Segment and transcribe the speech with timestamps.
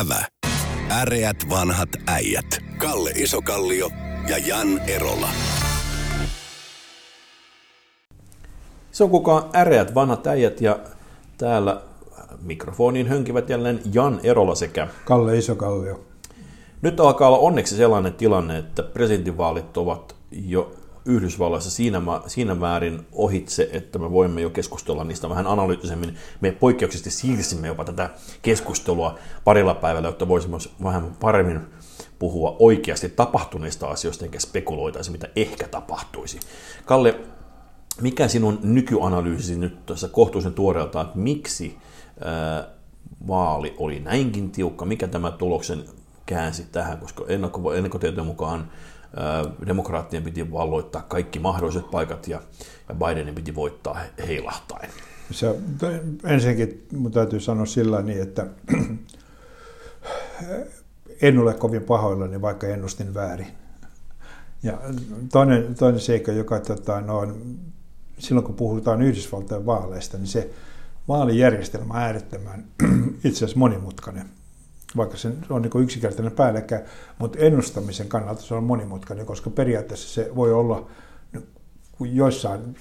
[0.00, 0.24] Ävä.
[0.90, 2.58] Äreät vanhat äijät.
[2.78, 3.90] Kalle Isokallio
[4.28, 5.28] ja Jan Erola.
[8.92, 10.78] Se on kukaan äreät vanhat äijät ja
[11.38, 11.80] täällä
[12.42, 16.04] mikrofoniin hönkivät jälleen Jan Erola sekä Kalle Isokallio.
[16.82, 20.72] Nyt alkaa olla onneksi sellainen tilanne, että presidentinvaalit ovat jo
[21.06, 26.14] Yhdysvalloissa siinä, siinä määrin ohitse, että me voimme jo keskustella niistä vähän analyyttisemmin.
[26.40, 28.10] Me poikkeuksellisesti siirsimme jopa tätä
[28.42, 31.60] keskustelua parilla päivällä, jotta voisimme vähän paremmin
[32.18, 36.40] puhua oikeasti tapahtuneista asioista, enkä spekuloitaisi, mitä ehkä tapahtuisi.
[36.84, 37.20] Kalle,
[38.00, 41.78] mikä sinun nykyanalyysi nyt tässä kohtuullisen tuoreelta, että miksi
[43.28, 45.84] vaali oli näinkin tiukka, mikä tämä tuloksen
[46.26, 47.24] käänsi tähän, koska
[47.74, 48.70] ennakkotietojen mukaan
[49.66, 52.40] demokraattien piti valloittaa kaikki mahdolliset paikat ja,
[52.88, 54.90] ja Bidenin piti voittaa heilahtain.
[55.30, 55.60] Se,
[56.24, 58.46] ensinnäkin mun täytyy sanoa sillä niin, että
[61.22, 63.46] en ole kovin pahoillani, vaikka ennustin väärin.
[64.62, 64.78] Ja
[65.32, 67.28] toinen, toinen seikka, joka tota, no,
[68.18, 70.50] silloin kun puhutaan Yhdysvaltain vaaleista, niin se
[71.08, 72.64] vaalijärjestelmä on äärettömän
[73.24, 74.30] itse asiassa monimutkainen
[74.96, 76.84] vaikka se on niin yksinkertainen päällekkäin,
[77.18, 80.86] mutta ennustamisen kannalta se on monimutkainen, koska periaatteessa se voi olla
[82.00, 82.76] joissain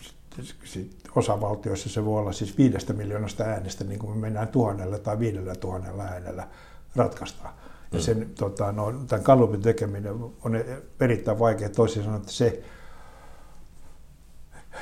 [1.15, 5.55] osavaltioissa se voi olla siis viidestä miljoonasta äänestä, niin kuin me mennään tuhannella tai viidellä
[5.55, 6.47] tuhannella äänellä
[6.95, 7.53] ratkaistaan.
[7.91, 8.03] Ja mm.
[8.03, 10.63] sen, tota, no, tämän kallupin tekeminen on
[10.99, 11.69] erittäin vaikea.
[11.69, 12.63] Toisin sanoen, että se,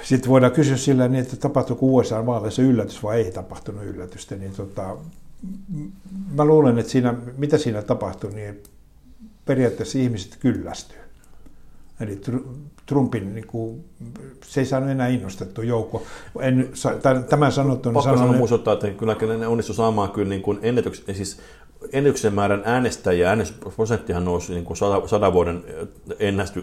[0.04, 4.98] sitten voidaan kysyä sillä niin, että tapahtuuko USA-vaaleissa yllätys vai ei tapahtunut yllätystä, niin tota,
[6.34, 8.64] mä luulen, että siinä, mitä siinä tapahtui, niin
[9.45, 10.97] periaatteessa ihmiset kyllästyy.
[12.00, 12.22] Eli
[12.86, 13.84] Trumpin, niin kuin,
[14.45, 16.03] se ei saanut enää innostettu joukko.
[16.39, 16.72] En,
[17.30, 17.92] tämän sanottu...
[17.92, 21.39] Pakko sanoa muistuttaa, että kyllä ne onnistu saamaan kyllä niin kuin ennätyks, siis
[21.94, 25.64] ennätyksen määrän äänestäjiä, äänestysprosenttihan nousi niin kuin sadan vuoden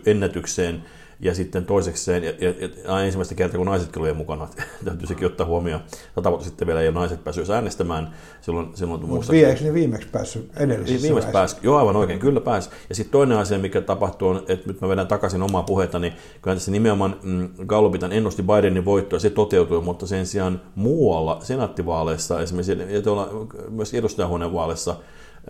[0.07, 0.83] ennätykseen
[1.21, 4.49] ja sitten toisekseen, ja, ja, ja ensimmäistä kertaa kun naisetkin olivat mukana,
[4.85, 5.83] täytyy sekin ottaa huomioon,
[6.15, 8.15] sata vuotta sitten vielä ei ole naiset päässyt äänestämään.
[8.41, 12.71] Silloin, silloin Mutta eikö ne viimeksi päässyt edellisessä Viimeksi pääsi, joo aivan oikein, kyllä pääsi.
[12.89, 16.13] Ja sitten toinen asia, mikä tapahtuu, on, että nyt mä vedän takaisin omaa puhetta, niin
[16.43, 22.41] kyllä tässä nimenomaan mm, Gallupitan ennusti Bidenin voittoa, se toteutui, mutta sen sijaan muualla senaattivaaleissa,
[22.41, 23.29] esimerkiksi ja tuolla,
[23.71, 24.97] myös edustajahuoneen vaaleissa,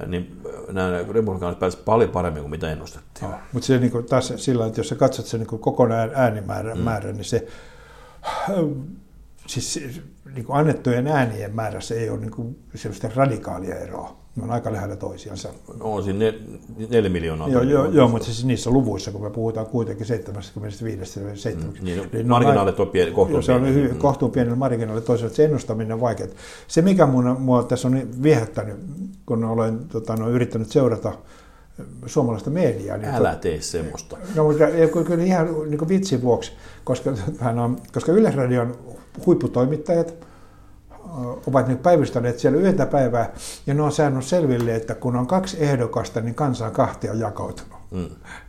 [0.06, 0.42] niin
[0.72, 3.31] nämä republikaanit pääsivät paljon paremmin kuin mitä ennustettiin.
[3.31, 6.78] No, mutta se niin kuin taas sillä että jos sä katsot sen niin kokonaan äänimäärän,
[6.78, 6.84] mm.
[6.84, 7.47] määrän, niin se
[9.47, 10.03] siis
[10.34, 12.59] niin kuin annettujen äänien määrässä ei ole niin kuin
[13.14, 14.16] radikaalia eroa.
[14.38, 15.49] Ne on aika lähellä toisiansa.
[15.78, 16.32] No, on siinä
[16.91, 17.49] neljä miljoonaa.
[17.49, 22.09] Joo, joo, joo mutta siis niissä luvuissa, kun me puhutaan kuitenkin 75 70 mm, niin,
[22.12, 23.98] niin marginaalit on pieni, kohtuun Se on hyvin, mm.
[23.98, 26.28] kohtuun pienellä marginaalilla, toisaalta se ennustaminen on vaikeaa.
[26.69, 28.77] Se, mikä mun, mua tässä on viehättänyt,
[29.27, 31.12] kun olen tota, no, yrittänyt seurata
[32.06, 32.97] suomalaista mediaa.
[32.97, 34.16] Niin Älä tee semmoista.
[34.34, 34.65] No, mutta
[35.06, 36.53] kyllä ihan niin vitsin vuoksi,
[36.84, 37.12] koska,
[37.94, 38.78] koska Yleisradion
[39.27, 40.15] huipputoimittajat–
[41.47, 43.33] ovat nyt päivystäneet siellä yhtä päivää,
[43.67, 47.79] ja ne on saanut selville, että kun on kaksi ehdokasta, niin kansa on kahtia jakautunut.
[47.91, 48.09] Mm.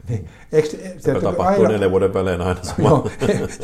[0.10, 2.90] Niin, eikö, se tapahtuu aina, neljän vuoden välein aina sama.
[2.90, 3.10] Joo,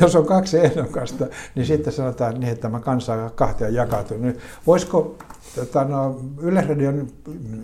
[0.00, 4.22] jos on kaksi ehdokasta, niin sitten sanotaan niin, että tämä kansa on kahtia jakautunut.
[4.22, 5.16] Niin voisiko
[5.54, 7.08] tota, no, Yleisradion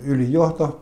[0.03, 0.81] ylijohto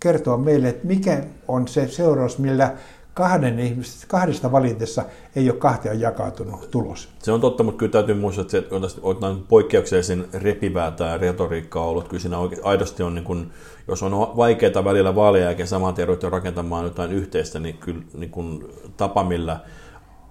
[0.00, 2.74] kertoa meille, että mikä on se seuraus, millä
[3.16, 5.04] kahden ihmistä, kahdesta valitessa
[5.36, 7.08] ei ole kahtia jakautunut tulos.
[7.22, 12.08] Se on totta, mutta kyllä täytyy muistaa, että se on poikkeuksellisen repivää tämä retoriikka ollut.
[12.08, 13.50] Kyllä siinä aidosti on, niin kun,
[13.88, 18.68] jos on vaikeaa välillä vaalien jälkeen saman tien rakentamaan jotain yhteistä, niin kyllä niin kun,
[18.96, 19.60] tapa, millä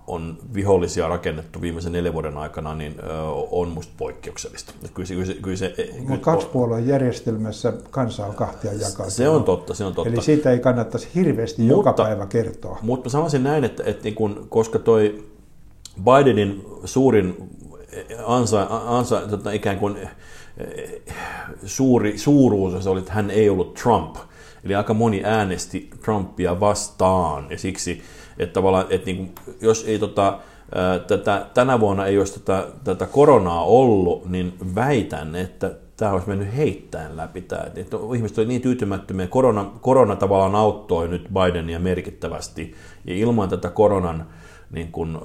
[0.07, 2.95] on vihollisia rakennettu viimeisen neljän vuoden aikana, niin
[3.51, 4.73] on musta poikkeuksellista.
[4.93, 5.73] Kyllä se, kyllä se, kyllä se,
[6.07, 9.09] kyllä kaksi puolueen järjestelmässä kansa on kahtia jakaa.
[9.09, 10.09] Se on totta, se on totta.
[10.09, 12.79] Eli siitä ei kannattaisi hirveästi mutta, joka päivä kertoa.
[12.81, 15.25] Mutta sanoisin näin, että, että niin kun, koska toi
[16.03, 17.49] Bidenin suurin
[18.25, 20.09] ansa, ansa tota ikään kuin
[21.65, 24.15] suuri, suuruus se oli, että hän ei ollut Trump.
[24.63, 28.01] Eli aika moni äänesti Trumpia vastaan ja siksi
[28.37, 30.39] että tavallaan, että niin kuin, jos ei tota,
[31.07, 36.55] tätä, tänä vuonna ei olisi tätä, tätä koronaa ollut, niin väitän, että tämä olisi mennyt
[36.57, 37.63] heittäen läpi tämä.
[37.75, 39.27] Että ihmiset olivat niin tyytymättömiä.
[39.27, 42.75] Korona, korona tavallaan auttoi nyt Bidenia merkittävästi.
[43.05, 44.25] Ja ilman tätä koronan
[44.71, 45.17] niin kuin,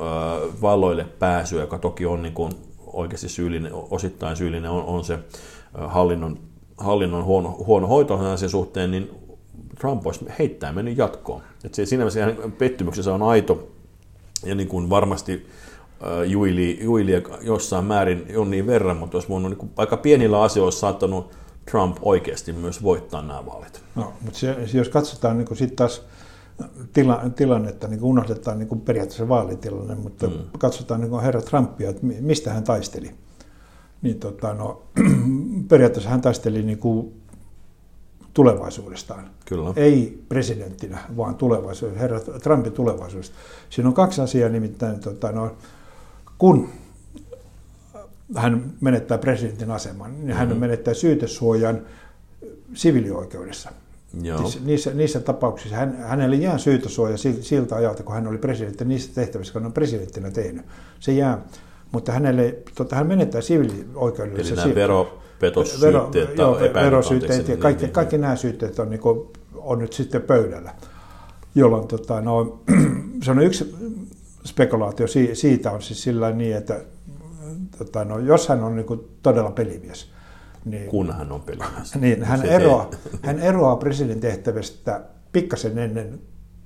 [0.63, 2.53] valloille pääsyä, joka toki on niin kuin,
[2.87, 5.19] oikeasti syyllinen, osittain syyllinen, on, on se
[5.75, 6.39] hallinnon,
[6.79, 9.11] hallinnon huono, huono hoito sen suhteen, niin
[9.81, 11.43] Trump olisi heittäen mennyt jatkoon.
[11.65, 13.69] Et se, siinä mielessä pettymyksessä on aito
[14.45, 15.47] ja niin kuin varmasti
[16.03, 20.43] äh, juili, juili jossain määrin on niin verran, mutta olisi voinut niin kuin, aika pienillä
[20.43, 21.31] asioilla saattanut
[21.71, 23.83] Trump oikeasti myös voittaa nämä vaalit.
[23.95, 26.03] No, mutta se, jos katsotaan niin sitten taas
[26.93, 30.35] tila, tilannetta, niin unohdetaan niin kuin periaatteessa vaalitilanne, mutta mm.
[30.59, 33.11] katsotaan niin kuin herra Trumpia, että mistä hän taisteli.
[34.03, 34.83] Niin tota, no,
[35.69, 37.21] periaatteessa hän taisteli niin kuin
[38.35, 39.31] tulevaisuudestaan.
[39.45, 39.73] Kyllä.
[39.77, 43.37] Ei presidenttinä, vaan tulevaisuudesta, herra Trumpin tulevaisuudesta.
[43.71, 45.57] Siinä on kaksi asiaa nimittäin, tota, no,
[46.39, 46.69] kun
[48.37, 50.39] hän menettää presidentin aseman, niin mm-hmm.
[50.39, 51.81] hän menettää syytesuojan
[52.75, 53.71] sivilioikeudessa.
[54.23, 54.39] Joo.
[54.39, 59.15] Siis niissä, niissä tapauksissa hän, hänelle jää syytesuoja siltä ajalta, kun hän oli presidentti, niistä
[59.15, 60.67] tehtävistä, kun hän on presidenttinä tehnyt.
[61.01, 61.39] Se jää,
[61.93, 64.65] mutta hänelle, tota, hän menettää sivilioikeudessa.
[64.65, 65.05] Eli nämä
[65.81, 68.23] vero, joo, verosyytteet ja kaikki, niin, kaikki niin.
[68.23, 70.75] nämä syytteet on, niin kuin, on nyt sitten pöydällä.
[71.55, 72.61] Jolloin tota, no,
[73.23, 73.75] se on yksi
[74.45, 76.81] spekulaatio siitä on siis sillä niin, että
[77.79, 80.11] tota, no, jos hän on niin kuin todella pelimies,
[80.65, 81.95] niin, kun hän on pelimies.
[82.01, 82.91] Niin, hän, eroaa,
[83.23, 85.01] hän eroaa presidentin tehtävästä
[85.33, 86.21] pikkasen ennen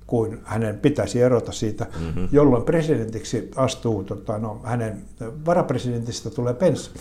[0.07, 2.27] kuin hänen pitäisi erota siitä, mm-hmm.
[2.31, 5.03] jolloin presidentiksi astuu, tota, no, hänen
[5.45, 6.91] varapresidentistä tulee Pence.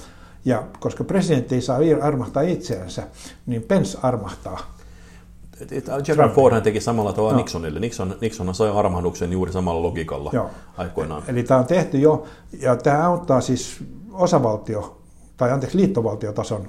[0.44, 3.02] Ja koska presidentti ei saa armahtaa itseänsä,
[3.46, 4.74] niin Pence armahtaa.
[6.04, 7.38] Gerald Fordhan teki samalla tavalla no.
[7.38, 7.80] Nixonille.
[7.80, 10.50] Nixon, Nixon sai armahduksen juuri samalla logiikalla Joo.
[10.76, 11.22] aikoinaan.
[11.28, 12.26] Eli tämä on tehty jo,
[12.60, 13.76] ja tämä auttaa siis
[14.12, 15.00] osavaltio,
[15.36, 16.68] tai anteeksi liittovaltiotason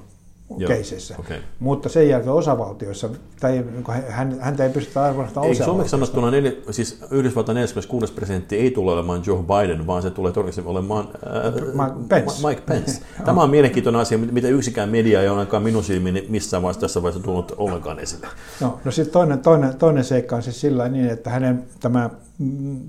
[0.67, 1.15] keisissä.
[1.19, 1.37] Okay.
[1.59, 3.09] Mutta sen jälkeen osavaltioissa,
[3.39, 3.65] tai
[4.07, 8.91] hän, häntä ei pystytä arvostamaan Ei suomeksi sanottuna, nel, siis Yhdysvaltain 46 presidentti ei tule
[8.91, 12.47] olemaan Joe Biden, vaan se tulee todennäköisesti olemaan äh, Mike Pence.
[12.47, 13.01] Mike Pence.
[13.25, 17.03] Tämä on mielenkiintoinen asia, mitä yksikään media ei ole ainakaan minun silmiin missään vaiheessa tässä
[17.03, 18.27] vaiheessa tullut ollenkaan esille.
[18.61, 22.09] No, no sitten toinen, toinen, toinen seikka on siis sillä niin, että hänen tämä
[22.39, 22.79] mm,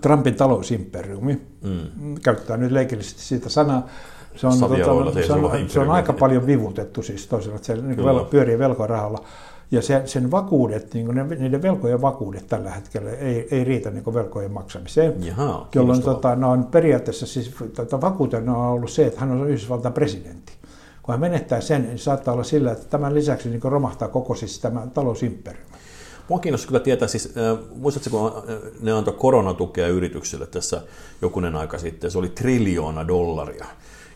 [0.00, 2.14] Trumpin talousimperiumi, mm.
[2.22, 3.88] käyttää nyt leikillisesti siitä sanaa,
[4.36, 4.76] se on, tota,
[5.26, 9.24] se on, se on aika paljon vivutettu siis toisella, että se niin vel, pyörii velkorahalla.
[9.70, 14.14] Ja se, sen vakuudet, niin ne, niiden velkojen vakuudet tällä hetkellä ei, ei riitä niin
[14.14, 15.24] velkojen maksamiseen.
[15.24, 19.48] Jaha, jolloin tota, no on periaatteessa siis, tota, vakuutena on ollut se, että hän on
[19.48, 20.52] Yhdysvaltain presidentti.
[21.02, 24.58] Kun hän menettää sen, niin saattaa olla sillä, että tämän lisäksi niin romahtaa koko siis
[24.58, 25.72] tämä talousimperiumi.
[26.28, 28.42] Mua kiinnostaa kyllä tietää, siis, äh, muistatko, kun
[28.80, 30.82] ne antoi koronatukea yrityksille tässä
[31.22, 33.66] jokunen aika sitten, se oli triljoona dollaria.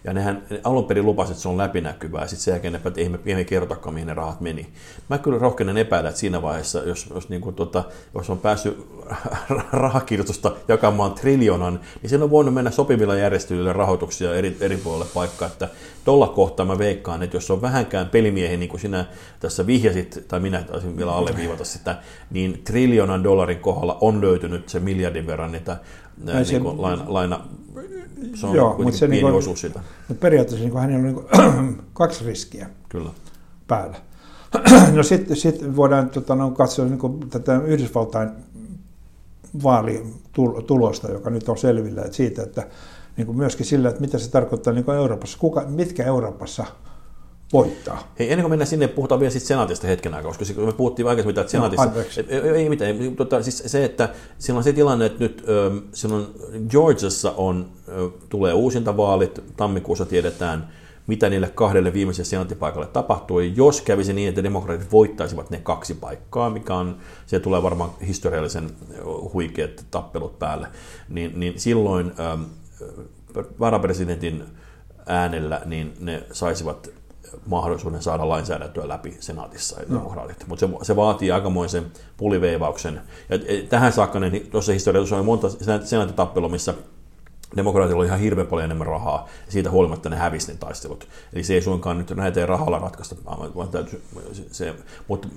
[0.07, 3.01] Ja nehän alun perin lupasivat, että se on läpinäkyvää, ja sitten sen jälkeen ne että
[3.01, 4.67] ei me, ei me kertokaan, mihin ne rahat meni.
[5.11, 8.87] Mä kyllä rohkenen epäillä, että siinä vaiheessa, jos, jos, niin kuin, tota, jos on päässyt
[9.73, 15.49] rahakirjoitusta jakamaan triljoonan, niin siinä on voinut mennä sopivilla järjestelyillä rahoituksia eri, eri puolille paikkaa.
[15.49, 15.69] Että
[16.05, 19.05] tuolla kohtaa mä veikkaan, että jos on vähänkään pelimiehi, niin kuin sinä
[19.41, 21.99] tässä vihjasit, tai minä taisin vielä alleviivata sitä,
[22.31, 25.77] niin triljoonan dollarin kohdalla on löytynyt se miljardin verran niitä
[26.25, 27.45] niin se, kuin laina, laina
[28.35, 29.81] se on Joo, mutta se pieni niin osuus sitä.
[30.09, 33.11] Mutta periaatteessa niin hänellä on niin kaksi riskiä Kyllä.
[33.67, 33.97] päällä.
[34.95, 38.31] no sitten sit voidaan tota, no, katsoa niin tätä Yhdysvaltain
[39.63, 42.67] vaalitulosta, joka nyt on selvillä, että siitä, että
[43.17, 46.67] niin kuin myöskin sillä, että mitä se tarkoittaa niin kuin Euroopassa, kuka, mitkä Euroopassa
[47.53, 48.13] voittaa.
[48.19, 51.39] Hei, ennen kuin mennään sinne, puhutaan vielä siitä senaatista hetken aikaa, koska me puhuttiin aikaisemmin,
[51.39, 51.87] että senaatissa...
[51.87, 51.93] No,
[52.29, 54.09] ei, ei mitään, tota, siis se, että
[54.39, 55.45] siinä on se tilanne, että nyt
[55.93, 56.27] silloin
[56.69, 57.69] Georgiassa on,
[58.29, 60.69] tulee uusintavaalit, tammikuussa tiedetään,
[61.07, 63.53] mitä niille kahdelle viimeiselle senaattipaikalle tapahtui.
[63.57, 68.71] Jos kävisi niin, että demokraatit voittaisivat ne kaksi paikkaa, mikä on, se tulee varmaan historiallisen
[69.33, 70.69] huikeat tappelut päälle,
[71.09, 72.43] niin, niin silloin ähm,
[73.61, 74.45] varapresidentin
[75.07, 76.91] äänellä niin ne saisivat
[77.47, 79.99] mahdollisuuden saada lainsäädäntöä läpi senaatissa no.
[79.99, 80.47] demokraatit.
[80.47, 83.01] Mutta se, se vaatii aikamoisen puliveivauksen.
[83.29, 85.49] Ja tähän saakka niin tuossa historiassa oli monta
[85.85, 86.75] senaatitappelua, missä
[87.57, 91.09] demokraatilla oli ihan hirveän paljon enemmän rahaa, ja siitä huolimatta ne hävisi ne taistelut.
[91.33, 94.03] Eli se ei suinkaan nyt näitä ei rahalla ratkaista, vaan täytyy,
[94.51, 94.75] se,
[95.09, 95.29] mutta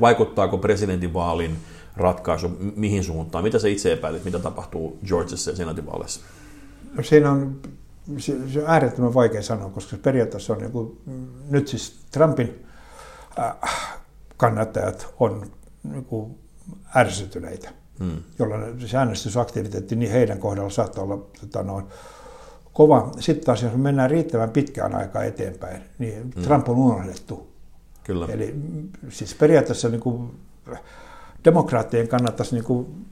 [0.00, 1.56] vaikuttaako presidentinvaalin
[1.96, 3.44] ratkaisu mihin suuntaan?
[3.44, 6.20] Mitä se itse epäilit, mitä tapahtuu Georgiassa ja senaatinvaaleissa?
[6.96, 7.60] No siinä on
[8.18, 10.98] se, se on äärettömän vaikea sanoa, koska periaatteessa on joku,
[11.50, 12.66] nyt siis Trumpin
[13.38, 13.54] äh,
[14.36, 15.46] kannattajat on
[15.94, 16.38] joku
[16.96, 18.22] ärsytyneitä, hmm.
[18.38, 21.86] jolloin se äänestysaktiviteetti niin heidän kohdalla saattaa olla tota, noin,
[22.72, 23.10] kova.
[23.18, 26.42] Sitten taas, jos mennään riittävän pitkään aikaa eteenpäin, niin hmm.
[26.42, 27.46] Trump on unohdettu.
[28.04, 28.26] Kyllä.
[28.26, 28.54] Eli
[29.08, 30.40] siis periaatteessa niin kuin,
[31.44, 33.06] demokraattien kannattaisi niin kuin,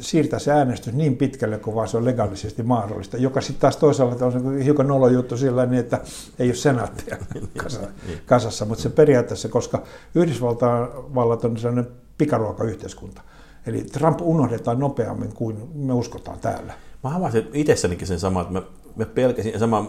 [0.00, 4.26] siirtää se äänestys niin pitkälle kuin vaan se on legaalisesti mahdollista, joka sitten taas toisaalta
[4.26, 6.00] on hiukan nolo juttu sillä niin, että
[6.38, 7.16] ei ole senaattia
[8.26, 9.82] kasassa, mutta se periaatteessa, koska
[10.14, 13.22] Yhdysvallat on sellainen pikaruokayhteiskunta,
[13.66, 16.72] eli Trump unohdetaan nopeammin kuin me uskotaan täällä.
[17.04, 18.62] Mä havasin itsessänikin sen saman, että mä
[18.96, 19.86] me pelkäsin, ja sama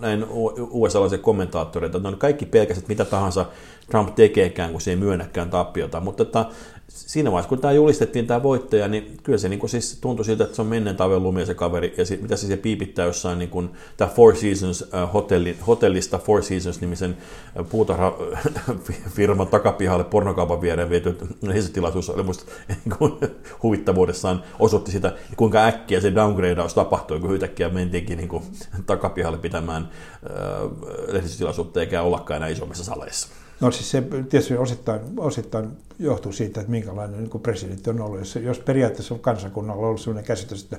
[0.00, 0.26] näin
[0.70, 3.46] USA-laisia kommentaattoreita, että ne kaikki pelkäsit mitä tahansa
[3.90, 6.46] Trump tekeekään, kun se ei myönnäkään tappiota, mutta että
[6.88, 10.44] siinä vaiheessa, kun tämä julistettiin tämä voittaja, niin kyllä se niin kuin siis tuntui siltä,
[10.44, 13.38] että se on menneen talven lumia se kaveri, ja sit, mitä se, se piipittää jossain
[13.38, 17.16] niin kuin, tämä Four Seasons uh, hotelli, hotellista Four Seasons-nimisen
[17.60, 23.30] uh, puutarhafirman takapihalle pornokaupan viereen viety lehdistötilaisuus oli musta niin
[23.62, 28.42] huvittavuudessaan osoitti sitä, kuinka äkkiä se downgradeaus tapahtui, kun yhtäkkiä mentiinkin niin kuin,
[28.86, 29.88] takapihalle pitämään
[30.22, 33.28] uh, lehdistötilaisuutta eikä ollakaan enää isommissa saleissa.
[33.60, 38.18] No siis se tietysti osittain, osittain johtuu siitä, että minkälainen niin presidentti on ollut.
[38.18, 40.78] Jos, jos periaatteessa on kansakunnalla ollut sellainen käsitys, että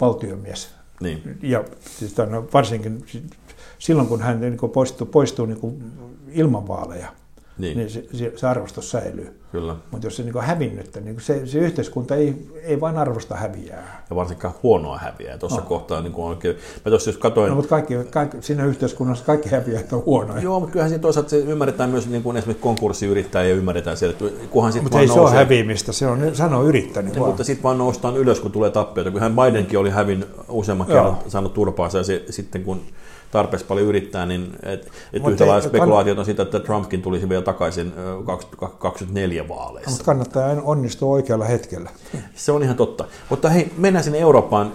[0.00, 1.38] valtiomies, niin.
[1.42, 3.04] ja siis, no, varsinkin
[3.78, 5.92] silloin, kun hän niin poistuu, poistuu niin
[6.28, 7.12] ilman vaaleja,
[7.58, 9.40] niin, niin se, se arvostus säilyy.
[9.52, 9.76] Kyllä.
[9.90, 14.04] Mutta jos se niin hävinnyt, niin se, se yhteiskunta ei, ei vain arvosta häviää.
[14.10, 15.38] Ja varsinkaan huonoa häviää.
[15.38, 15.66] Tuossa no.
[15.66, 16.56] kohtaa niin kuin oikein...
[16.84, 17.48] Mä tuossa jos katoin...
[17.48, 20.42] No, mutta kaikki, kaikki, siinä yhteiskunnassa kaikki häviää, että on huonoja.
[20.42, 24.16] Joo, mutta kyllähän siinä toisaalta se ymmärretään myös niin kuin esimerkiksi konkurssiyrittäjä ja ymmärretään siellä,
[24.20, 25.24] että kunhan sitten Mutta ei nousee...
[25.24, 27.28] se ole häviämistä, se on, sano yrittänyt vaan.
[27.28, 29.10] Mutta sitten vaan noustaan ylös, kun tulee tappioita.
[29.10, 32.80] Kyllähän Bidenkin oli hävin useamman kerran saanut turpaansa ja se, sitten kun
[33.34, 37.42] tarpeeksi paljon yrittää, niin et, et yhtä lailla spekulaatiot on siitä, että Trumpkin tulisi vielä
[37.42, 37.92] takaisin
[38.26, 39.90] 2024 vaaleissa.
[39.90, 41.90] Mutta kannattaa onnistua oikealla hetkellä.
[42.34, 43.04] Se on ihan totta.
[43.30, 44.72] Mutta hei, mennään sinne Eurooppaan.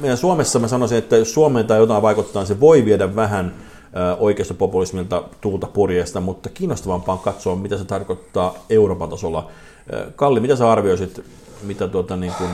[0.00, 3.54] Meidän Suomessa mä sanoisin, että jos Suomeen tai jotain vaikuttaa, se voi viedä vähän
[4.18, 9.50] oikeistopopulismilta tuulta purjeesta, mutta kiinnostavampaa on katsoa, mitä se tarkoittaa Euroopan tasolla.
[10.16, 11.24] Kalli, mitä sä arvioisit,
[11.62, 12.50] mitä tuota, niin kuin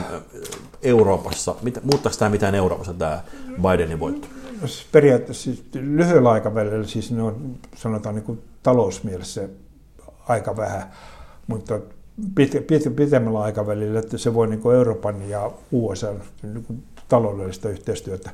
[0.83, 3.21] Euroopassa, mitä, muuttaako tämä mitään Euroopassa tämä
[3.61, 4.27] Bidenin voitto?
[4.91, 9.49] Periaatteessa siis lyhyellä aikavälillä, siis ne on sanotaan niin kuin talousmielessä
[10.27, 10.83] aika vähän,
[11.47, 11.79] mutta
[12.35, 17.69] pit, pit, pitemmällä aikavälillä, että se voi niin kuin Euroopan ja USA niin kuin taloudellista
[17.69, 18.29] yhteistyötä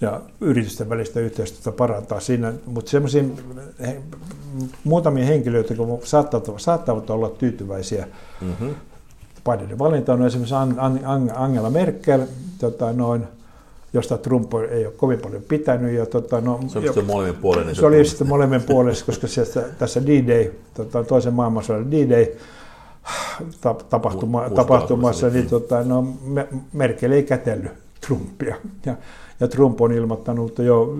[0.00, 3.24] ja yritysten välistä yhteistyötä parantaa siinä, mutta semmoisia
[3.80, 4.02] he,
[4.84, 8.08] muutamia henkilöitä, jotka saattavat, saattavat olla tyytyväisiä.
[8.40, 8.74] Mm-hmm.
[9.50, 10.54] Bidenin valinta on esimerkiksi
[11.34, 12.26] Angela Merkel,
[12.58, 13.24] tota, noin,
[13.92, 15.94] josta Trump ei ole kovin paljon pitänyt.
[15.94, 17.66] Ja, tota, no, se oli sitten molemmin puolin.
[17.66, 19.44] Se, se oli sitten molemmin puolin, koska se,
[19.78, 22.26] tässä D-Day, tota, toisen maailmansodan D-Day,
[23.90, 26.06] tapahtuma, tapahtumassa, niin tota, no,
[26.72, 27.72] Merkel ei kätellyt
[28.06, 28.56] Trumpia.
[28.86, 28.96] Ja,
[29.40, 30.96] ja Trump on ilmoittanut jo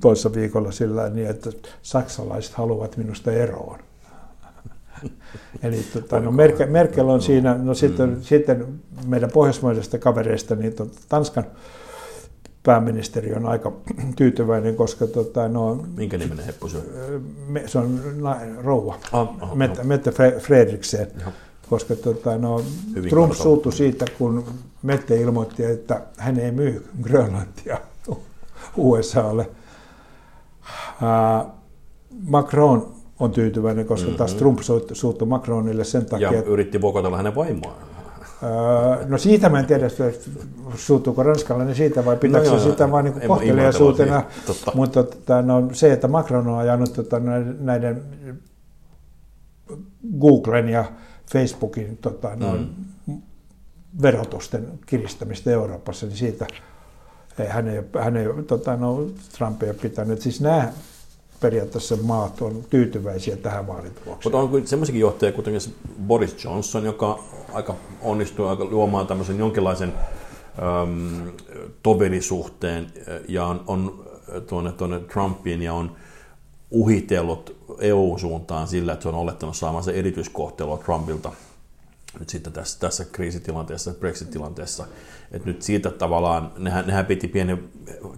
[0.00, 1.50] toissa viikolla sillä niin, että
[1.82, 3.78] saksalaiset haluavat minusta eroon.
[5.62, 8.22] Eli tota, no Merkel, Merkel on siinä, no sitten, mm.
[8.22, 8.66] sitten
[9.06, 11.44] meidän pohjoismaisesta kavereista, niin tota, Tanskan
[12.62, 13.72] pääministeri on aika
[14.16, 16.84] tyytyväinen, koska tota, no, Minkä nimenen heppu se on?
[17.48, 19.88] Me, se on na, rouva, ah, ah, Mette, no.
[19.88, 21.08] Mette Fredriksen,
[21.70, 22.62] koska tota, no,
[23.10, 24.44] Trump suuttui siitä, kun
[24.82, 27.78] Mette ilmoitti, että hän ei myy Grönlantia
[28.76, 29.50] USAlle.
[31.02, 31.50] Uh,
[32.26, 34.18] Macron on tyytyväinen, koska mm-hmm.
[34.18, 34.58] taas Trump
[34.92, 36.32] suuttui Macronille sen takia.
[36.32, 37.89] Ja yritti vokotella hänen vaimoaan.
[38.42, 39.86] Öö, no siitä mä en tiedä,
[40.74, 44.22] suuttuuko ranskalainen siitä vai pitääkö no se sitä vain niin kohteliaisuutena.
[44.74, 47.20] Mutta tota, no, se, että Macron on ajanut tota,
[47.60, 48.02] näiden
[50.20, 50.84] Googlen ja
[51.32, 52.56] Facebookin tota, no,
[53.06, 53.22] mm.
[54.02, 56.46] verotusten kiristämistä Euroopassa, niin siitä
[57.48, 59.06] hän ei, hän ei tota, no,
[59.38, 60.20] Trump ei ole pitänyt.
[60.20, 60.72] Siis nämä
[61.40, 64.34] periaatteessa maat on tyytyväisiä tähän vaalitulokseen.
[64.34, 65.54] Mutta on semmoisikin johtaja, kuten
[66.06, 67.18] Boris Johnson, joka
[67.52, 69.92] aika onnistui aika luomaan tämmöisen jonkinlaisen
[70.82, 71.32] äm,
[71.82, 72.92] toverisuhteen
[73.28, 74.04] ja on, on
[74.46, 75.96] tuonne, tuonne Trumpiin ja on
[76.70, 81.32] uhitellut EU-suuntaan sillä, että se on olettanut saamansa erityiskohtelua Trumpilta
[82.18, 84.86] nyt sitten tässä, tässä kriisitilanteessa, Brexit-tilanteessa.
[85.32, 87.64] Että nyt siitä tavallaan, nehän, nehän piti pienen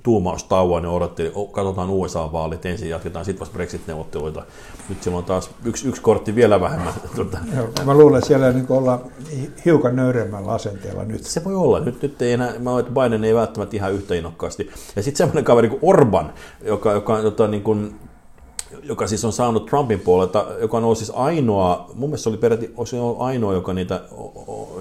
[0.03, 4.43] tuumaustauon ja odotti, katsotaan USA-vaalit ensin, jatketaan sitten vasta Brexit-neuvotteluita.
[4.89, 6.95] Nyt siellä on taas yksi, yksi kortti vielä vähemmän.
[7.17, 7.39] Tuota.
[7.57, 9.01] Joo, mä luulen, että siellä niin ollaan
[9.65, 11.25] hiukan nöyremmällä asenteella nyt.
[11.25, 11.81] Se voi olla.
[11.81, 14.71] Nyt, nyt ei enää, mä olen, että Biden ei välttämättä ihan yhtä innokkaasti.
[14.97, 16.33] Ja sitten semmoinen kaveri kuin Orban,
[16.65, 18.01] joka, joka, joka niin kuin,
[18.83, 22.39] joka siis on saanut Trumpin puolelta, joka on ollut siis ainoa, mun mielestä se oli
[22.39, 24.01] peräti se oli ainoa, joka niitä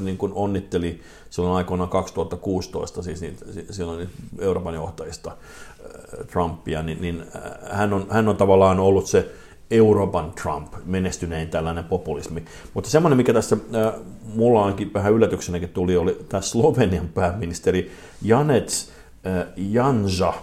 [0.02, 7.02] niin kuin onnitteli silloin aikoinaan 2016, siis niitä, silloin niitä Euroopan johtajista äh, Trumpia, niin,
[7.02, 9.32] niin äh, hän, on, hän on tavallaan ollut se
[9.72, 12.46] Euroopan Trump, menestynein tällainen populismi.
[12.74, 13.94] Mutta semmoinen, mikä tässä äh,
[14.36, 18.90] mulla onkin vähän yllätyksenäkin tuli, oli tämä Slovenian pääministeri Janets
[19.28, 20.34] äh, Janja,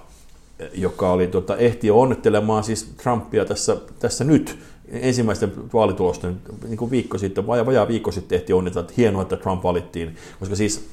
[0.74, 6.36] joka oli, tota, ehti onnittelemaan siis Trumpia tässä, tässä nyt ensimmäisten vaalitulosten
[6.66, 10.16] niin kuin viikko sitten, vajaa, vajaa viikko sitten ehti onnitella, että hienoa, että Trump valittiin,
[10.40, 10.88] koska siis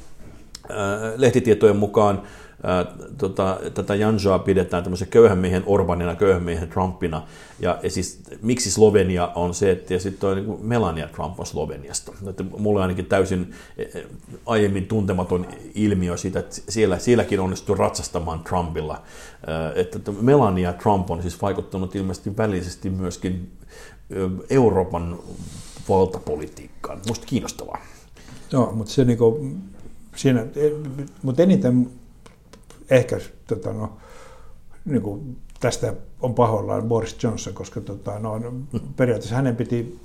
[1.15, 2.21] lehtitietojen mukaan
[2.63, 2.85] ää,
[3.17, 7.27] tota, tätä Janjaa pidetään tämmöisen köyhän miehen Orbanina, köyhän miehen Trumpina.
[7.59, 11.45] Ja, ja siis, miksi Slovenia on se, että ja sitten on niin Melania Trump on
[11.45, 12.11] Sloveniasta.
[12.29, 13.85] Että mulla on ainakin täysin e,
[14.45, 19.01] aiemmin tuntematon ilmiö siitä, että siellä, sielläkin onnistui ratsastamaan Trumpilla.
[19.75, 23.51] Että Melania Trump on siis vaikuttanut ilmeisesti välisesti myöskin
[24.49, 25.19] Euroopan
[25.89, 26.99] valtapolitiikkaan.
[27.07, 27.77] Musta kiinnostavaa.
[28.51, 29.47] Joo, mutta se niinku,
[30.15, 30.45] siinä,
[31.23, 31.89] mutta eniten
[32.89, 33.97] ehkä tota, no,
[34.85, 35.23] niinku,
[35.59, 38.41] tästä on pahoillaan Boris Johnson, koska tota, no,
[38.95, 39.99] periaatteessa hänen piti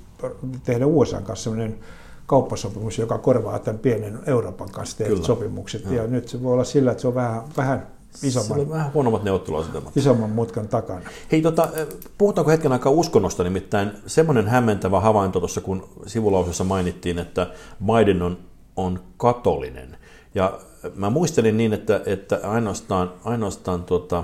[0.63, 1.79] tehdä USA kanssa sellainen
[2.25, 5.85] kauppasopimus, joka korvaa tämän pienen Euroopan kanssa tehdyt sopimukset.
[5.85, 5.93] Ja.
[5.93, 7.87] ja nyt se voi olla sillä, että se on vähän, vähän
[8.23, 9.97] isomman, on vähän huonommat neuvotteluasetelmat.
[9.97, 11.01] Isomman mutkan takana.
[11.31, 11.69] Hei, tota,
[12.17, 17.47] puhutaanko hetken aikaa uskonnosta, nimittäin semmoinen hämmentävä havainto tuossa, kun sivulausessa mainittiin, että
[17.85, 18.37] Biden on,
[18.75, 19.97] on katolinen.
[20.35, 20.59] Ja
[20.95, 24.23] mä muistelin niin, että, että ainoastaan, ainoastaan tuota,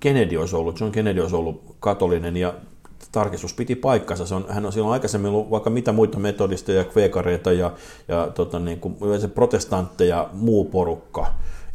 [0.00, 2.54] Kennedy olisi ollut, John Kennedy olisi ollut katolinen ja
[3.12, 4.26] tarkistus piti paikkansa.
[4.26, 7.72] Se on, hän on silloin aikaisemmin ollut vaikka mitä muita metodisteja, kvekareita ja,
[8.08, 8.96] ja tota, niin kuin,
[9.34, 11.26] protestantteja, muu porukka.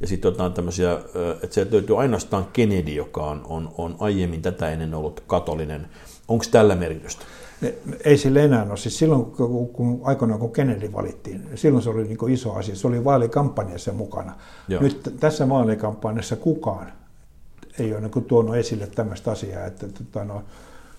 [0.01, 0.99] Ja sitten otetaan tämmöisiä,
[1.43, 5.87] että sieltä löytyy ainoastaan Kennedy, joka on, on, on aiemmin tätä ennen ollut katolinen.
[6.27, 7.25] Onko tällä merkitystä?
[8.05, 8.77] Ei sille enää ole.
[8.77, 12.75] Siis silloin, kun, kun aikoinaan kun Kennedy valittiin, silloin se oli niin iso asia.
[12.75, 14.35] Se oli vaalikampanjassa mukana.
[14.67, 14.81] Joo.
[14.81, 16.91] Nyt tässä vaalikampanjassa kukaan
[17.79, 20.43] ei ole niin tuonut esille tämmöistä asiaa, että, että, tota no,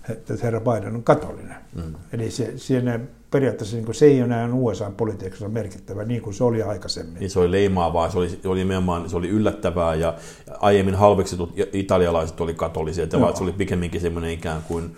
[0.09, 1.55] että herra Biden on katolinen.
[1.75, 1.95] Mm.
[2.13, 2.99] Eli se, siinä
[3.31, 7.19] periaatteessa niin se ei ole enää USA-politiikassa merkittävä niin kuin se oli aikaisemmin.
[7.19, 10.13] Niin se oli leimaavaa, se oli, se oli nimenomaan se oli yllättävää ja
[10.59, 14.95] aiemmin halveksitut italialaiset oli katolisia, että se oli pikemminkin semmoinen ikään kuin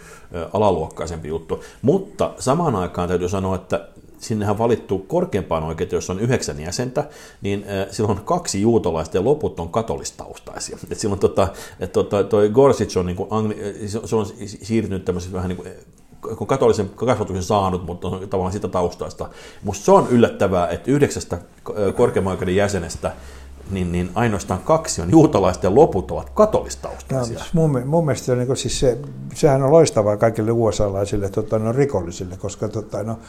[0.53, 1.63] alaluokkaisempi juttu.
[1.81, 3.87] Mutta samaan aikaan täytyy sanoa, että
[4.23, 7.09] sinnehän valittu korkeampaan oikeuteen, jos on yhdeksän jäsentä,
[7.41, 10.77] niin silloin on kaksi juutalaista ja loput on katolistaustaisia.
[10.91, 11.47] Et silloin tota,
[11.79, 13.29] et tota, toi Gorsuch on, niin kuin,
[14.05, 15.69] se on siirtynyt tämmöisessä vähän niin kuin
[16.37, 19.29] kun katolisen kasvatuksen saanut, mutta on tavallaan sitä taustaista.
[19.63, 21.37] Musta se on yllättävää, että yhdeksästä
[21.95, 23.11] korkeamman oikeuden jäsenestä
[23.71, 27.37] niin, niin ainoastaan kaksi on juutalaista loput ovat katolistaustaisia.
[27.39, 28.97] No, mun, mun mielestä on, niin siis se,
[29.33, 33.19] sehän on loistavaa kaikille USA-laisille tota, no, rikollisille, koska tota, no,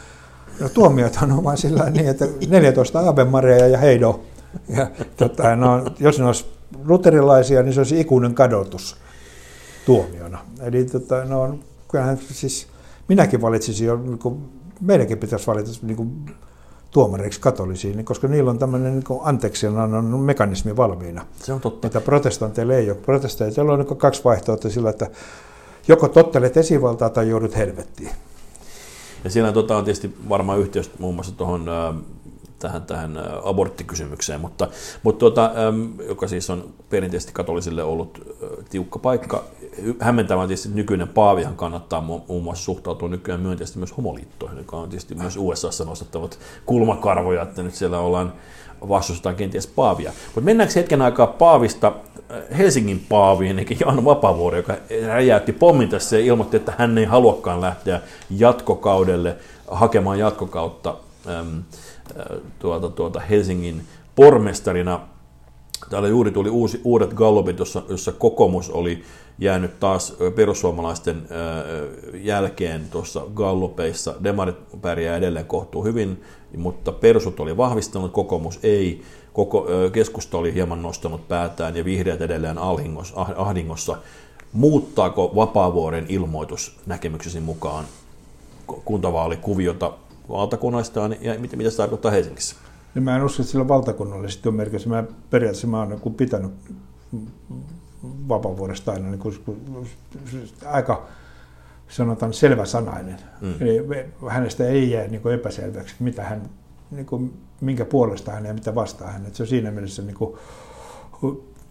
[0.60, 4.20] no, tuomiot on vain sillä niin, että 14 Ave Maria ja heido.
[4.68, 6.46] Ja, tota, no, jos ne olisi
[6.84, 8.96] luterilaisia, niin se olisi ikuinen kadotus
[9.86, 10.38] tuomiona.
[10.60, 11.58] Eli tota, no,
[11.90, 12.66] kyllähän siis
[13.08, 14.38] minäkin valitsisin jo, niin kuin,
[14.80, 16.26] meidänkin pitäisi valita niin kuin,
[16.94, 21.26] tuomareiksi katolisiin, niin koska niillä on tämmöinen niin anteeksi on mekanismi valmiina.
[21.42, 21.88] Se on totta.
[21.88, 22.98] Mitä protestanteilla ei ole.
[22.98, 25.10] Protestanteilla on niin kaksi vaihtoehtoa sillä, että
[25.88, 28.10] joko tottelet esivaltaa tai joudut helvettiin.
[29.24, 31.70] Ja siellä tota, on tietysti varmaan yhteys muun muassa tuohon
[32.58, 34.68] tähän, tähän aborttikysymykseen, mutta,
[35.02, 35.50] mutta tuota,
[36.08, 38.36] joka siis on perinteisesti katolisille ollut
[38.70, 39.44] tiukka paikka.
[40.00, 45.14] Hämmentävää tietysti nykyinen paavihan kannattaa muun muassa suhtautua nykyään myönteisesti myös homoliittoihin, joka on tietysti
[45.14, 48.32] myös USAssa nostettavat kulmakarvoja, että nyt siellä ollaan
[48.88, 50.12] vastustetaan kenties Paavia.
[50.26, 51.92] Mutta mennäänkö hetken aikaa Paavista
[52.58, 54.74] Helsingin Paaviin, eli Jan Vapavuori, joka
[55.06, 59.36] räjäytti pommin tässä ja ilmoitti, että hän ei haluakaan lähteä jatkokaudelle
[59.70, 61.62] hakemaan jatkokautta äm,
[62.58, 63.82] tuota, tuota Helsingin
[64.16, 65.00] pormestarina.
[65.90, 69.02] Täällä juuri tuli uusi, uudet gallupit, jossa, jossa kokoomus oli
[69.38, 71.22] jäänyt taas perussuomalaisten
[72.14, 74.14] jälkeen tuossa gallupeissa.
[74.24, 76.22] Demarit pärjää edelleen kohtuu hyvin,
[76.56, 79.02] mutta persut oli vahvistanut, kokoomus ei.
[79.34, 82.58] Koko, keskusta oli hieman nostanut päätään ja vihreät edelleen
[83.36, 83.96] ahdingossa.
[84.52, 87.84] Muuttaako Vapaavuoren ilmoitus näkemyksesi mukaan
[88.84, 89.92] kuntavaalikuviota
[90.28, 92.56] valtakunnallistaan ja mitä, mitä se tarkoittaa Helsingissä?
[92.94, 94.86] No mä en usko, että sillä valtakunnallisesti on merkitys.
[94.86, 96.52] Mä periaatteessa mä olen niin pitänyt
[98.28, 99.34] vapaavuodesta aina niin kuin,
[100.66, 101.06] aika
[101.88, 103.16] sanotaan selväsanainen.
[103.40, 103.54] Mm.
[103.60, 103.86] Eli
[104.28, 106.50] hänestä ei jää niin kuin epäselväksi, mitä hän,
[106.90, 107.32] niin kuin,
[107.64, 109.26] minkä puolesta hän ja mitä vastaa hän.
[109.32, 110.36] se on siinä mielessä niin kuin,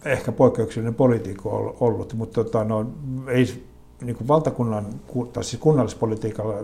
[0.04, 2.86] ehkä poikkeuksellinen poliitikko ollut, mutta tota, no,
[3.28, 3.64] ei
[4.02, 4.86] niin kuin valtakunnan,
[5.32, 6.54] tai siis kunnallispolitiikalla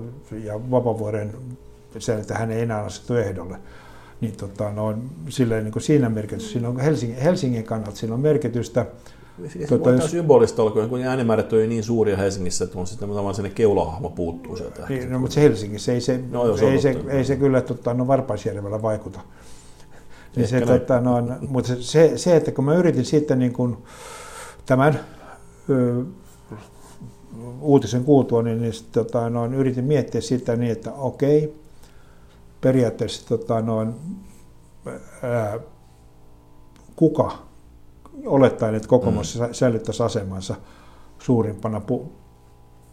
[0.44, 1.34] ja vapaavuoden
[1.98, 3.58] se, että hän ei enää asettu ehdolle.
[4.20, 8.20] Niin tota, no, silleen, niin kuin siinä merkitys, siinä on Helsingin, Helsingin kannalta siinä on
[8.20, 8.86] merkitystä.
[9.68, 10.10] Tuota, jos...
[10.10, 14.56] symbolista olla, kun äänimäärät on niin suuria Helsingissä, että on sitten tavallaan sinne keulahahmo puuttuu
[14.56, 14.86] sieltä.
[14.88, 18.06] Niin, no, mutta se Helsingissä ei se, no, ei, se, ei se kyllä tota, no,
[18.06, 19.20] Varpaisjärvellä vaikuta.
[20.36, 23.76] Niin se, tota, no, mutta se, se, että kun mä yritin sitten niin kuin,
[24.66, 25.00] tämän
[25.70, 26.04] ö,
[27.60, 31.54] uutisen kuultua, niin, niin tota, no, yritin miettiä sitä niin, että okei,
[32.60, 33.94] periaatteessa tota, noin,
[35.22, 35.60] ää,
[36.96, 37.49] kuka
[38.26, 39.48] olettaen, että kokoomus mm.
[39.52, 40.54] säilyttäisi asemansa
[41.18, 42.08] suurimpana pu-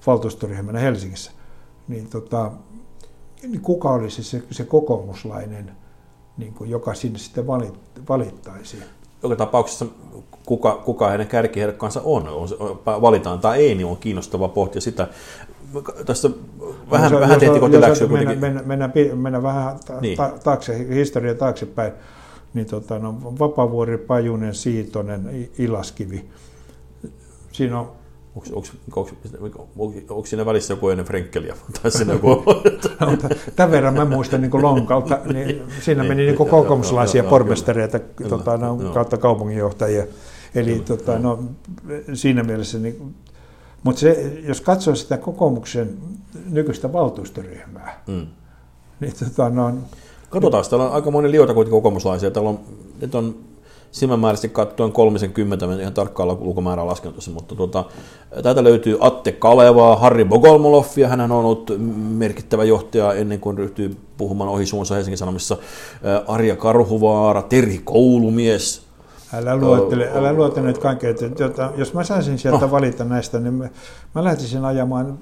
[0.07, 1.31] valtuustoryhmänä Helsingissä,
[1.87, 2.51] niin, tota,
[3.43, 5.71] niin kuka olisi se, se kokoomuslainen,
[6.37, 7.73] niin kuin, joka sinne sitten valit,
[8.09, 8.77] valittaisi?
[9.23, 9.85] Joka tapauksessa
[10.45, 12.49] kuka, kuka heidän kärkiherkkaansa on, on,
[12.85, 15.07] valitaan tai ei, niin on kiinnostava pohtia sitä.
[16.05, 16.29] Tässä
[16.91, 18.39] vähän, no, vähän tehtiin kotiläksyä kuitenkin.
[18.39, 20.17] Mennä, mennä, mennä, mennä vähän ta, niin.
[20.17, 21.93] ta, taakse, historia taaksepäin,
[22.53, 26.25] niin tota, no, Vapavuori, Pajunen, Siitonen, Ilaskivi.
[27.51, 27.91] Siinä on
[30.09, 31.55] Onko, siinä välissä joku ennen Frenkeliä?
[31.81, 32.43] Tai siinä joku...
[32.99, 33.17] no,
[33.55, 39.17] tämän verran mä muistan niin lonkalta, niin siinä meni niin kokoomuslaisia pormestareita tota, no, kautta
[39.17, 40.05] kaupunginjohtajia.
[40.55, 41.43] Eli kyllä, tota, no,
[42.13, 43.15] siinä mielessä, niin,
[43.83, 45.97] mutta se, jos katsoo sitä kokoomuksen
[46.49, 48.27] nykyistä valtuustoryhmää, mm.
[48.99, 49.73] niin tota, no,
[50.29, 52.31] Katsotaan, täällä on aika moni liota kuitenkin kokoomuslaisia.
[52.31, 52.59] Täällä on,
[53.01, 53.35] nyt on
[53.91, 57.85] silmämääräisesti katsoen 30, en ihan tarkkaan lukumäärää laskenut tässä, mutta tuota,
[58.43, 61.71] täältä löytyy Atte Kalevaa, Harri Bogolmoloffia, hän on ollut
[62.09, 65.57] merkittävä johtaja ennen kuin ryhtyy puhumaan ohi suunsa Helsingin Sanomissa,
[66.27, 68.86] Arja Karhuvaara, Terhi Koulumies,
[69.33, 71.09] Älä luottele, älä luottele nyt kaikkea.
[71.09, 72.71] Että, jos mä saisin sieltä no.
[72.71, 73.69] valita näistä, niin mä,
[74.15, 75.19] mä lähtisin ajamaan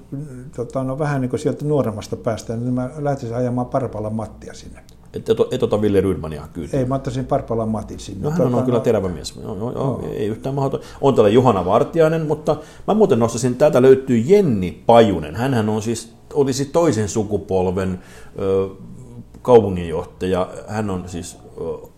[0.56, 4.80] tota, no, vähän niin kuin sieltä nuoremmasta päästä, niin mä lähtisin ajamaan Parpalan Mattia sinne.
[5.14, 6.68] Et, et, et ota Ville Rydmania kyllä.
[6.72, 8.24] Ei, mä ottaisin Parpalan Matin sinne.
[8.24, 9.36] No, hän on, on kyllä terävä mies.
[9.42, 10.80] Joo, joo, joo, ei yhtään mahdoton.
[11.00, 15.36] On täällä Johanna Vartiainen, mutta mä muuten nostaisin, täältä löytyy Jenni Pajunen.
[15.36, 17.98] Hänhän on siis, oli siis toisen sukupolven
[18.38, 18.68] ö,
[19.42, 20.48] kaupunginjohtaja.
[20.66, 21.38] Hän on siis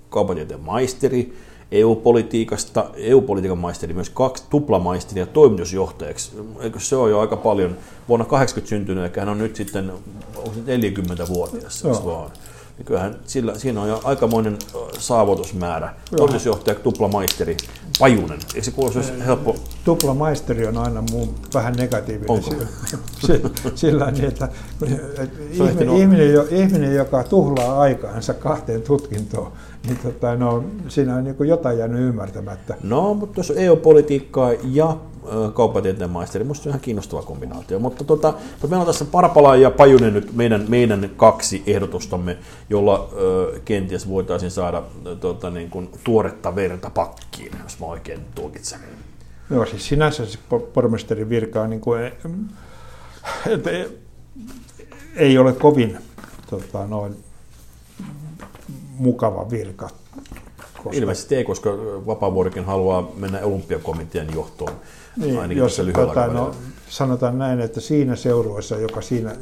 [0.09, 1.35] kaupatieteen maisteri,
[1.73, 6.33] EU-politiikasta, EU-politiikan maisteri, myös kaksi tuplamaisteria toimitusjohtajaksi.
[6.61, 7.77] Eikö se ole jo aika paljon?
[8.09, 9.93] Vuonna 80 syntynyt, eikä hän on nyt sitten,
[10.37, 12.31] onko 40-vuotias vaan
[12.79, 14.59] niin kyllähän sillä, siinä on jo aikamoinen
[14.99, 15.95] saavutusmäärä.
[16.17, 17.57] Toimitusjohtaja, tuplamaisteri,
[17.99, 18.39] Pajunen.
[18.55, 19.57] Eikö se kuulosti helppo?
[19.85, 22.31] Tuplamaisteri on aina muun vähän negatiivinen.
[22.31, 22.51] Onko?
[23.27, 23.41] Se,
[23.75, 24.49] sillä niin, että,
[25.19, 29.53] että ihminen, ihminen, ihminen, joka tuhlaa aikaansa kahteen tutkintoon,
[29.87, 32.75] niin tota, no, siinä on niin jotain jäänyt ymmärtämättä.
[32.83, 34.97] No, mutta jos EU-politiikkaa ja
[35.55, 36.45] kauppatieteen maisteri.
[36.45, 37.79] Minusta se on ihan kiinnostava kombinaatio.
[37.79, 42.39] Mutta, tota, mutta meillä on tässä Parpala ja Pajunen nyt meidän, meidän kaksi ehdotustamme,
[42.71, 44.83] jolla ö, kenties voitaisiin saada
[45.21, 48.81] tota, niin kuin, tuoretta verta pakkiin, jos mä oikein tulkitsen.
[49.51, 50.39] Joo, siis sinänsä se
[50.75, 53.99] pormestarin virka on niin kuin, ei,
[55.17, 55.99] ei ole kovin
[56.51, 57.17] tota, noin,
[58.99, 59.89] mukava virka.
[60.85, 60.99] Koska...
[60.99, 61.71] Ilmeisesti ei, koska
[62.07, 64.73] Vapaavuorikin haluaa mennä olympiakomitean johtoon
[65.19, 66.55] niin, jos, tota, no,
[66.89, 69.37] sanotaan näin, että siinä seurueessa, joka siinä,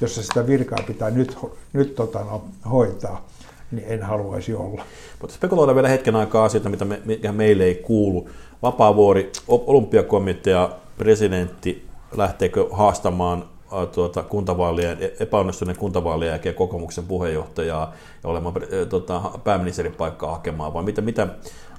[0.00, 1.38] jossa sitä virkaa pitää nyt,
[1.72, 3.28] nyt tota, no, hoitaa,
[3.70, 4.84] niin en haluaisi olla.
[5.20, 8.28] Mutta spekuloidaan vielä hetken aikaa asioita, mitä me, mikä meille ei kuulu.
[8.62, 13.44] Vapaavuori, olympiakomitea, presidentti, lähteekö haastamaan
[13.94, 18.54] tuota, kuntavaalien, e-, epäonnistuneen kuntavaalien jälkeen kokoomuksen puheenjohtajaa ja olemaan
[18.88, 21.28] tuota, pääministerin paikkaa hakemaan, vai mitä, mitä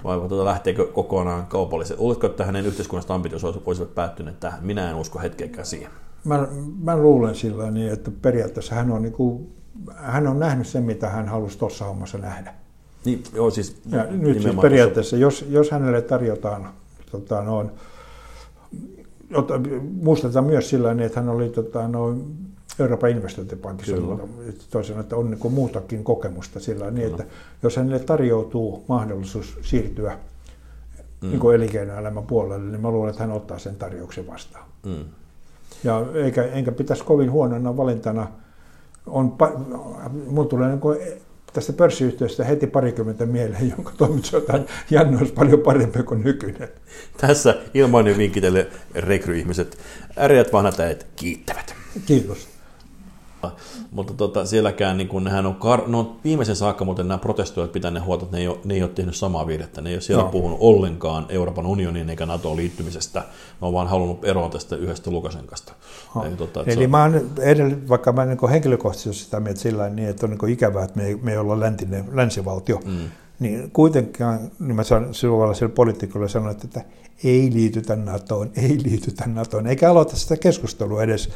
[0.03, 1.97] vai tuota, lähteekö kokonaan kaupallisen?
[1.99, 4.59] Luuletko, että hänen yhteiskunnasta ambitionsa olisivat päättyneet tähän?
[4.63, 5.91] Minä en usko hetkeäkään siihen.
[6.23, 6.47] Mä,
[6.83, 9.55] mä luulen sillä niin, että periaatteessa hän on, niin kuin,
[9.95, 12.53] hän on nähnyt sen, mitä hän halusi tuossa hommassa nähdä.
[13.05, 16.69] Niin, joo, siis, ja nyt siis periaatteessa, jos, jos hänelle tarjotaan
[17.11, 17.71] tota, noin,
[20.01, 22.37] muistetaan myös sillä niin, että hän oli tota, noin,
[22.79, 23.95] Euroopan investointipankissa
[24.69, 27.23] toisena, että on niin muutakin kokemusta sillä niin, että
[27.63, 30.17] jos hänelle tarjoutuu mahdollisuus siirtyä
[31.21, 31.29] mm.
[31.29, 34.65] niin elinkeinoelämän puolelle, niin mä luulen, että hän ottaa sen tarjouksen vastaan.
[34.85, 35.05] Mm.
[35.83, 38.27] Ja eikä, enkä pitäisi kovin huonona valintana.
[39.07, 39.37] On,
[40.27, 40.81] mun tulee niin
[41.55, 46.69] tästä pörssiyhtiöstä heti parikymmentä mieleen, jonka toimitusjohtajan Janne olisi paljon parempi kuin nykyinen.
[47.17, 49.77] Tässä ilmainen vinkki teille rekryihmiset.
[50.17, 51.75] Äreät vanhat äijät kiittävät.
[52.05, 52.54] Kiitos.
[53.91, 57.91] Mutta tota, sielläkään niin kun nehän on, kar- no, viimeisen saakka muuten nämä protestoijat pitää
[57.91, 59.81] ne huolta, että ne ei, ole, ne ei ole tehnyt samaa virhettä.
[59.81, 60.29] Ne ei ole siellä no.
[60.29, 63.19] puhunut ollenkaan Euroopan unionin eikä NATOon liittymisestä.
[63.61, 65.73] Ne on vaan halunnut eroa tästä yhdestä Lukasenkasta.
[66.15, 66.23] No.
[66.23, 66.91] Eli, tota, Eli on...
[66.91, 70.83] mä oon edellä, vaikka mä niin henkilökohtaisesti sitä mieltä sillä niin, että on niin ikävää,
[70.83, 73.09] että me ei, me ei olla läntinen, länsivaltio, mm.
[73.39, 74.25] niin kuitenkin
[74.59, 76.81] niin mä sanon, silloin sille poliitikolle sanoin, että
[77.23, 81.29] ei liitytä NATOon, ei liitytä NATOon, eikä aloita sitä keskustelua edes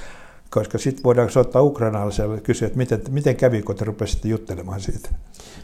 [0.49, 4.81] koska sitten voidaan soittaa ukrainalaiselle ja kysyä, että miten, miten kävi, kun te rupesitte juttelemaan
[4.81, 5.09] siitä.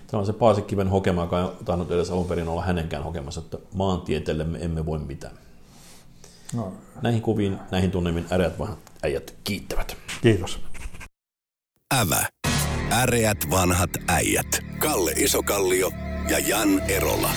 [0.08, 3.58] Tämä on se Paasikiven hokema, joka ei tainnut edes alun perin olla hänenkään hokemassa, että
[3.74, 5.38] maantieteelle me emme voi mitään.
[6.54, 6.74] No.
[7.02, 9.98] Näihin kuviin, näihin tunnelmiin äreät vanhat äijät kiittävät.
[10.22, 10.60] Kiitos.
[11.94, 12.26] Ävä.
[12.92, 14.60] Äreät vanhat äijät.
[14.80, 15.92] Kalle Isokallio
[16.30, 17.30] ja Jan Erola.